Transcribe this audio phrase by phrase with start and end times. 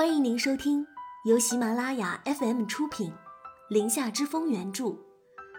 [0.00, 0.86] 欢迎您收听
[1.26, 3.12] 由喜马拉雅 FM 出品，
[3.68, 4.96] 《林下之风》原著，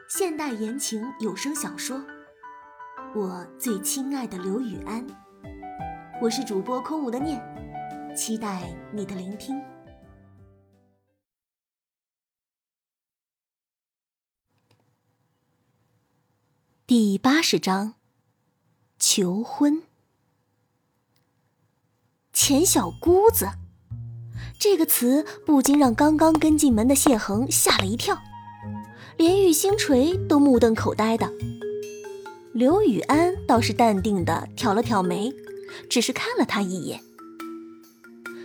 [0.09, 1.99] 现代言情有声小说
[3.13, 5.07] 《我最亲爱的刘雨安》。
[6.19, 7.39] 我是主播空无的念，
[8.17, 9.61] 期待你的聆听。
[16.87, 17.93] 第八十章，
[18.97, 19.83] 求婚。
[22.33, 23.47] 钱小姑子
[24.61, 28.15] 这个词不禁让刚刚跟进门的谢恒吓了一跳，
[29.17, 31.27] 连玉星锤都目瞪口呆的。
[32.53, 35.33] 刘雨安倒是淡定的挑了挑眉，
[35.89, 36.99] 只是看了他一眼。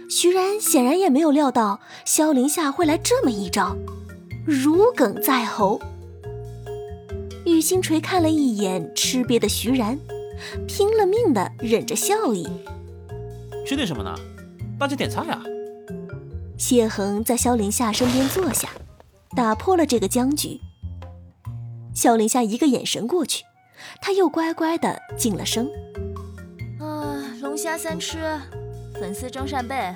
[0.08, 3.76] 徐然显然也没有料到萧凌夏会来这么一招，
[4.46, 5.78] 如鲠在喉。
[7.44, 10.00] 玉星锤看了一眼吃瘪的徐然，
[10.66, 12.48] 拼了命的忍着笑意。
[13.66, 14.14] 吃点什么呢？
[14.78, 15.42] 大家点菜啊！
[16.58, 18.70] 谢恒在萧凌夏身边坐下，
[19.36, 20.58] 打破了这个僵局。
[21.94, 23.44] 萧凌夏一个眼神过去，
[24.00, 25.68] 他又乖乖的静了声
[26.80, 28.18] ：“啊，龙虾三吃，
[28.94, 29.94] 粉丝蒸扇贝，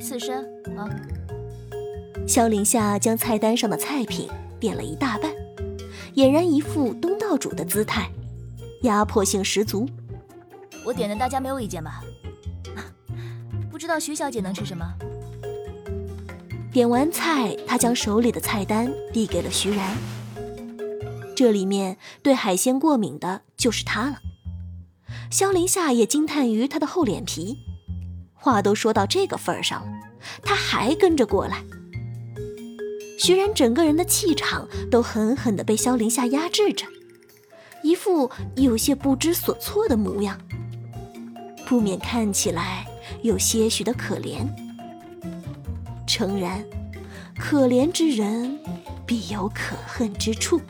[0.00, 0.44] 刺身
[0.76, 0.88] 啊。”
[2.26, 4.28] 萧凌夏将菜单上的菜品
[4.60, 5.32] 点了一大半。
[6.14, 8.10] 俨然一副东道主的姿态，
[8.82, 9.88] 压迫性十足。
[10.84, 12.02] 我点的大家没有意见吧？
[13.70, 14.84] 不知道徐小姐能吃什么？
[16.72, 19.96] 点完菜，他将手里的菜单递给了徐然。
[21.34, 24.18] 这里面对海鲜过敏的就是他了。
[25.30, 27.58] 萧林夏也惊叹于他的厚脸皮，
[28.34, 29.92] 话都说到这个份儿上了，
[30.42, 31.64] 他还跟着过来。
[33.18, 36.86] 徐然整个人的气场都狠狠地被萧林夏压制着，
[37.82, 40.38] 一副有些不知所措的模样，
[41.66, 42.86] 不免看起来
[43.22, 44.46] 有些许的可怜。
[46.12, 46.66] 诚然，
[47.38, 48.58] 可怜之人
[49.06, 50.60] 必有可恨之处。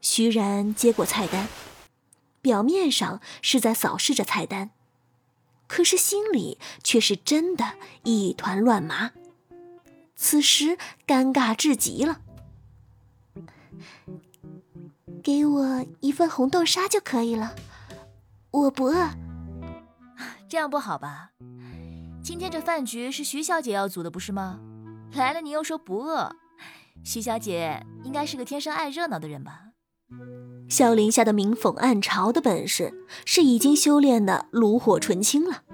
[0.00, 1.46] 徐然接过菜单，
[2.40, 4.70] 表面上是在扫视着菜单，
[5.68, 7.74] 可是心里却是真的
[8.04, 9.10] 一团乱麻。
[10.16, 12.22] 此时尴尬至极了，
[15.22, 17.54] 给我一份红豆沙就可以了，
[18.50, 19.10] 我不饿。
[20.48, 21.32] 这样不好吧？
[22.30, 24.60] 今天这饭局是徐小姐要组的，不是吗？
[25.14, 26.30] 来了你又说不饿，
[27.02, 29.72] 徐小姐应该是个天生爱热闹的人吧？
[30.68, 35.64] 萧凌夏的明讽暗嘲的本事是已经修炼的炉火纯青了，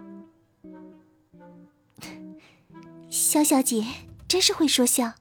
[3.10, 3.84] 萧小姐。
[4.26, 5.12] 真是会说笑。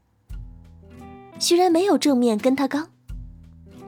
[1.38, 2.91] 徐然没有正面跟他刚，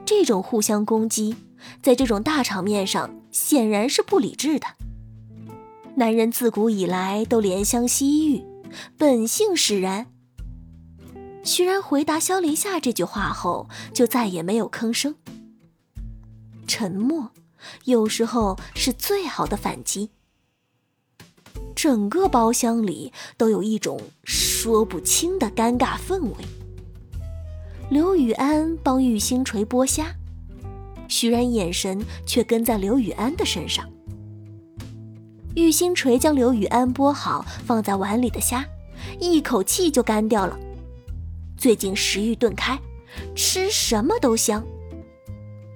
[0.04, 1.34] 这种互相攻击，
[1.82, 4.66] 在这种大场面上显然是不理智的。
[5.96, 8.44] 男人自古以来都怜香惜玉，
[8.96, 10.06] 本性使然。
[11.42, 15.16] 徐然回答萧凌夏这句话后，就再也没有吭声。
[16.66, 17.30] 沉默，
[17.84, 20.10] 有时候是最好的反击。
[21.74, 26.34] 整个包厢里都有一种说不清的尴尬氛围。
[27.90, 30.14] 刘雨安帮玉星锤剥虾，
[31.08, 33.88] 徐然眼神却跟在刘雨安的身上。
[35.54, 38.64] 玉星锤将刘雨安剥好放在碗里的虾，
[39.20, 40.58] 一口气就干掉了。
[41.56, 42.78] 最近食欲顿开，
[43.34, 44.64] 吃什么都香。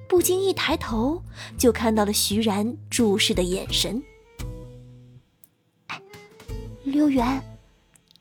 [0.09, 1.23] 不经意抬头，
[1.59, 4.01] 就看到了徐然注视的眼神。
[6.85, 7.43] 刘源，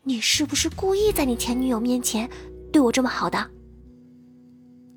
[0.03, 2.29] 你是不是故意在你前女友面前
[2.71, 3.51] 对我这么好的？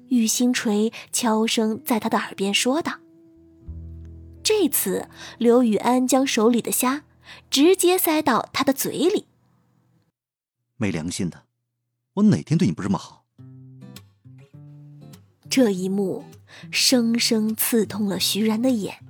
[0.08, 2.92] 玉星锤悄声在他的耳边说道。
[4.44, 7.04] 这次刘雨安将手里的虾
[7.50, 9.26] 直接塞到他的嘴里。
[10.76, 11.44] 没良心的，
[12.14, 13.24] 我哪天对你不这么好？
[15.48, 16.26] 这一幕
[16.70, 19.02] 生生刺痛了徐然的眼，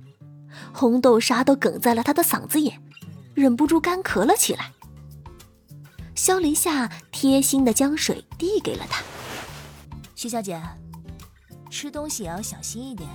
[0.73, 2.81] 红豆沙都哽在了他的嗓子眼。
[3.33, 4.71] 忍不住干咳了起来。
[6.15, 9.03] 萧林夏贴心的将水递给了他。
[10.15, 10.61] 徐小姐，
[11.69, 13.09] 吃东西也要小心一点。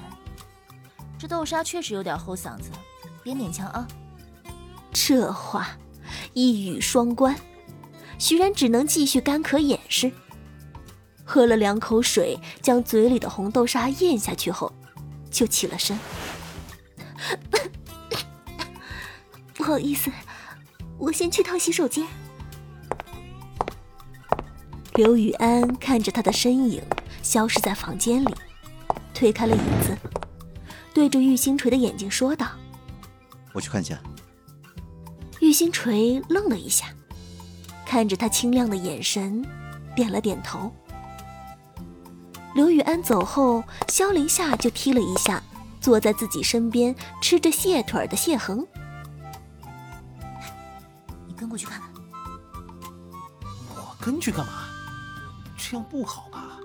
[1.21, 2.71] 这豆沙确实有点齁嗓子，
[3.23, 3.87] 别勉强啊。
[4.91, 5.69] 这话
[6.33, 7.37] 一语双关，
[8.19, 10.11] 徐然只能继续干咳掩饰。
[11.23, 14.73] 喝了两口水，将嘴里的红豆沙咽下去后，
[15.31, 15.99] 就起了身。
[19.53, 20.11] 不好意思，
[20.97, 22.07] 我先去趟洗手间。
[24.95, 26.83] 刘雨安看着他的身影
[27.23, 28.35] 消失在房间里，
[29.13, 29.95] 推开了椅子，
[31.01, 32.47] 对着玉星锤的眼睛说道
[33.55, 33.99] ：“我去看一下。”
[35.41, 36.89] 玉玉星锤愣了一下，
[37.87, 39.43] 看着他清亮的眼神，
[39.97, 40.71] 点了点头。
[42.55, 45.43] 刘雨安走后，萧凌夏就踢了一下
[45.81, 48.67] 坐在自己身边吃着蟹腿的谢恒。
[51.27, 51.91] 你跟过去看看。
[53.71, 54.69] 我跟去干嘛？
[55.57, 56.59] 这样不好吧？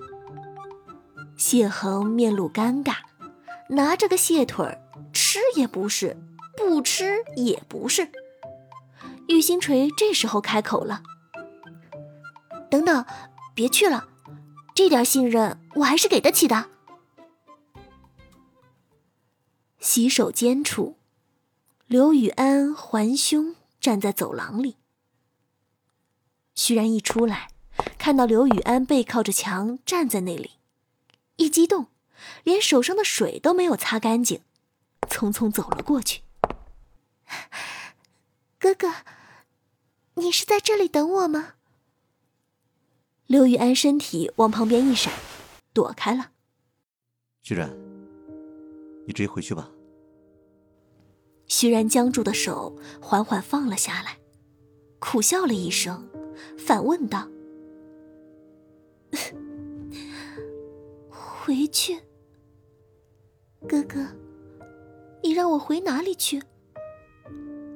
[1.38, 2.96] 谢恒面露尴尬，
[3.68, 4.78] 拿着个蟹腿
[5.12, 6.16] 吃也不是，
[6.56, 8.10] 不吃也不是。
[9.28, 11.02] 玉星锤这时候开口了
[12.70, 13.04] ：“等等，
[13.54, 14.08] 别去了。”
[14.74, 16.68] 这点信任我还是给得起的。
[19.80, 20.98] 洗手间处，
[21.86, 24.76] 刘雨安环胸站在走廊里。
[26.54, 27.48] 徐然一出来，
[27.98, 30.52] 看到刘雨安背靠着墙站在那里，
[31.36, 31.86] 一激动，
[32.44, 34.40] 连手上的水都没有擦干净，
[35.08, 36.22] 匆匆走了过去。
[38.58, 38.92] 哥哥，
[40.14, 41.54] 你是在这里等我吗？
[43.26, 45.12] 刘玉安身体往旁边一闪，
[45.72, 46.30] 躲开了。
[47.42, 47.70] 徐然，
[49.06, 49.70] 你直接回去吧。
[51.48, 54.18] 徐然僵住的手缓缓放了下来，
[54.98, 56.08] 苦笑了一声，
[56.58, 57.28] 反问道
[61.10, 62.00] ：“回去？
[63.68, 64.06] 哥哥，
[65.22, 66.40] 你让我回哪里去？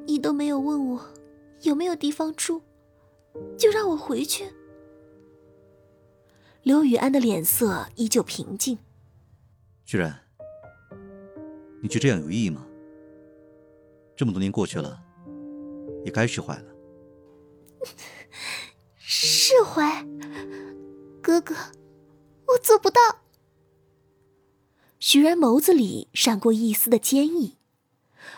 [0.06, 1.00] 你都没有问我
[1.62, 2.62] 有没有地方住，
[3.58, 4.44] 就让我回去？”
[6.62, 8.78] 刘雨安的脸色依旧平静。
[9.84, 10.20] 居然，
[11.82, 12.66] 你觉得这样有意义吗？
[14.14, 15.02] 这么多年过去了，
[16.04, 16.75] 也该释怀了。
[18.96, 20.06] 释怀，
[21.20, 21.54] 哥哥，
[22.46, 23.00] 我做不到。
[25.12, 27.57] 徐然眸子里闪过一丝的坚毅，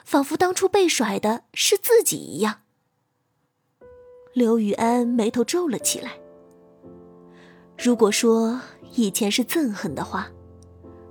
[0.07, 2.61] 仿佛当初被甩的是自己一样。
[4.33, 6.13] 刘雨安眉头皱了起来。
[7.77, 8.59] 如果说
[8.95, 10.31] 以前是憎恨的话，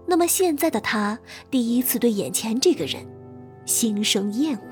[0.07, 1.19] 那么现在的他
[1.51, 3.05] 第一次对眼前这个人
[3.67, 4.63] 心生厌恶。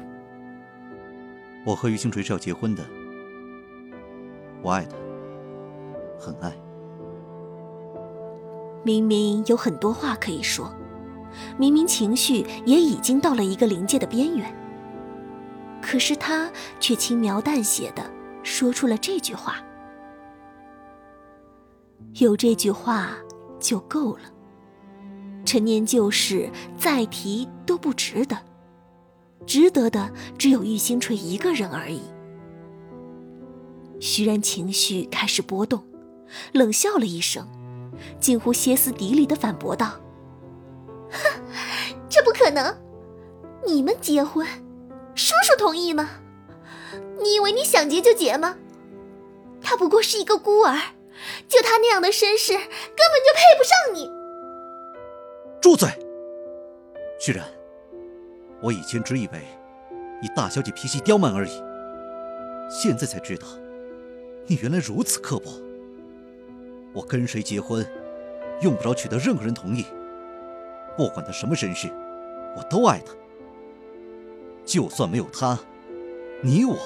[1.68, 2.84] 我和于星锤是要结婚的，
[4.64, 4.96] 我爱他，
[6.20, 6.52] 很爱。
[8.84, 10.74] 明明有很多话可以说，
[11.58, 14.54] 明明情绪也已经到了一个临界的边缘，
[15.81, 16.50] 可是他
[16.80, 18.10] 却轻描淡写的
[18.44, 19.58] 说出了这句话。
[22.16, 23.12] 有这句话
[23.60, 24.22] 就够了。
[25.46, 28.38] 陈年旧事再提都不值得，
[29.46, 32.02] 值得的只有玉星锤一个人而已。
[34.00, 35.84] 徐然情绪开始波动，
[36.54, 37.48] 冷笑了一声，
[38.19, 40.00] 近乎歇斯底里的反驳道
[41.12, 41.42] ：“哼，
[42.10, 42.75] 这不可能！
[43.66, 44.46] 你们结婚，
[45.16, 46.10] 叔叔同意吗？
[47.22, 48.56] 你以为你想结就结吗？
[49.62, 50.78] 他不过是一个孤儿。”
[51.50, 54.10] 就他那样的身世，根本就配不上你。
[55.60, 55.90] 住嘴！
[57.19, 57.45] 徐然，
[58.62, 59.45] 我以前只以为
[60.22, 61.52] 你大小姐脾气刁蛮而已，
[62.69, 63.45] 现在才知道
[64.48, 65.52] 你原来如此刻薄。
[66.94, 67.86] 我跟谁结婚，
[68.62, 69.86] 用不着取得任何人同意，
[70.98, 71.88] 不管他什么身世，
[72.58, 73.14] 我都爱他。
[74.66, 75.58] 就算没有他，
[76.42, 76.78] 你我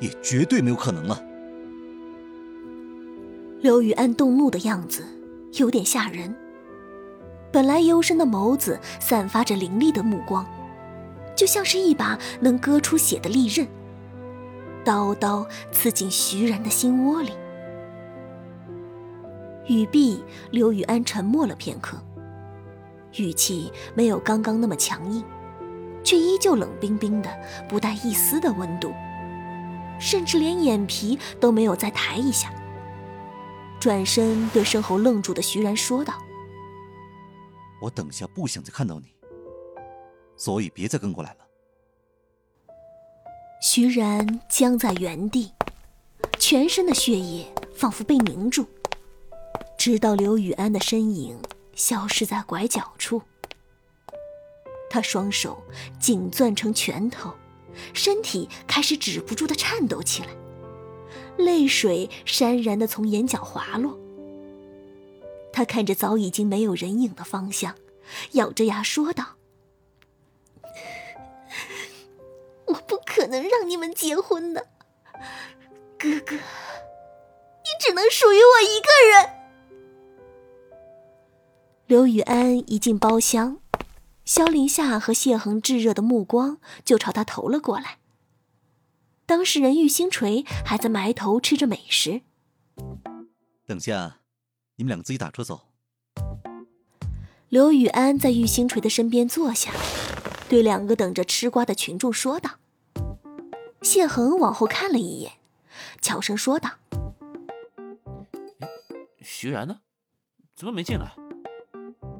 [0.00, 1.22] 也绝对没有可能了。
[3.60, 5.04] 刘雨安动怒的样子
[5.52, 6.34] 有点吓人，
[7.52, 10.44] 本来幽深的眸子散发着凌厉的目光，
[11.36, 13.66] 就像是一把能割出血的利刃，
[14.84, 17.30] 刀刀刺进徐然的心窝里。
[19.68, 21.96] 语毕，刘雨安沉默了片刻，
[23.16, 25.24] 语气没有刚刚那么强硬，
[26.02, 27.30] 却依旧冷冰冰的，
[27.68, 28.92] 不带一丝的温度，
[30.00, 32.52] 甚至连眼皮都没有再抬一下。
[33.78, 36.14] 转身对身后愣住的徐然说道
[37.82, 39.14] ：“我等下不想再看到你，
[40.36, 41.38] 所以别再跟过来了。”
[43.62, 45.52] 徐然僵在原地，
[46.38, 48.66] 全身的血液仿佛被凝住，
[49.84, 51.42] 直到刘雨安的身影
[51.74, 53.20] 消失在拐角处。
[54.88, 55.60] 他双手
[55.98, 57.34] 紧攥成拳头，
[57.92, 60.28] 身体开始止不住的颤抖起来。
[61.36, 63.98] 泪水潸然的从眼角滑落，
[65.52, 67.74] 他看着早已经没有人影的方向，
[68.34, 69.34] 咬着牙说道
[72.66, 74.68] ：“我不可能让你们结婚的，
[75.98, 79.38] 哥哥，你只能属于我一个人。”
[81.92, 83.58] 刘雨安一进包厢，
[84.24, 86.56] 萧林夏和谢恒炙热的目光
[86.86, 87.98] 就朝他投了过来。
[89.26, 92.22] 当事人玉星锤还在埋头吃着美食。
[93.66, 94.20] 等下，
[94.76, 95.68] 你们两个自己打车走。
[97.50, 99.70] 刘宇安在玉星锤的身边坐下，
[100.48, 102.52] 对两个等着吃瓜的群众说道。
[103.82, 105.32] 谢恒往后看了一眼，
[106.00, 106.70] 悄声说道
[109.20, 109.80] ：“徐然呢？
[110.56, 111.14] 怎么没进来？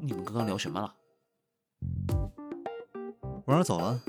[0.05, 0.93] 你们刚刚聊什么了？”
[3.47, 4.01] 婉儿走了。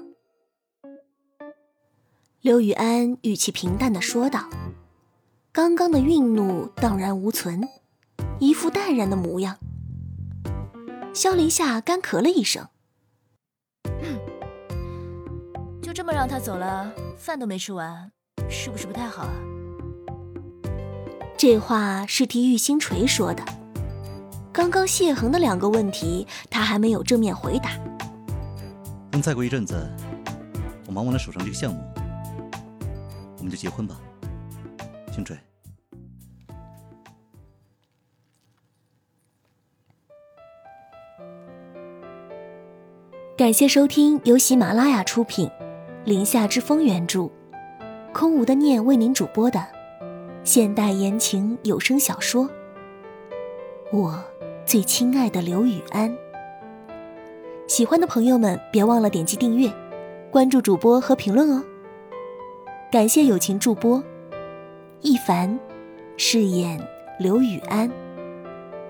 [2.40, 4.50] 刘宇安语气平淡的说道，
[5.52, 7.68] 刚刚的愠怒荡然无存，
[8.40, 9.56] 一副淡然的模样。
[11.14, 12.66] 萧林夏干咳了一声，
[15.80, 18.10] 就这么让他走了，饭都没吃完，
[18.50, 19.34] 是不是不太好啊？
[21.38, 23.44] 这话是替玉星锤说的。
[24.54, 27.72] 刚刚谢恒的两个问题，他还没有正面回答。
[29.10, 29.74] 等再过一阵子，
[30.86, 31.80] 我忙完了手上这个项目，
[33.36, 33.96] 我们就结婚吧，
[35.12, 35.36] 星锤。
[43.36, 45.48] 感谢收听由喜马拉雅出品，
[46.04, 47.28] 《林下之风》原著，
[48.12, 49.66] 空无的念为您主播的
[50.44, 52.44] 现代言情有声小说
[53.90, 54.24] 《我
[54.66, 56.10] 最亲爱的刘雨安》。
[57.66, 59.72] 喜欢的朋友们别忘了点击订阅、
[60.30, 61.64] 关注主播和评论哦。
[62.90, 64.02] 感谢友情助播
[65.00, 65.58] 一凡
[66.16, 66.80] 饰演
[67.18, 67.90] 刘雨安，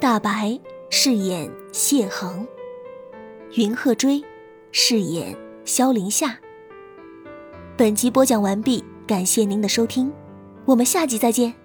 [0.01, 0.59] 大白
[0.91, 2.47] 饰演谢恒，
[3.55, 4.23] 云鹤追。
[4.77, 6.37] 饰演萧林夏。
[7.77, 10.13] 本集播讲完毕，感谢您的收听，
[10.65, 11.64] 我们下集再见。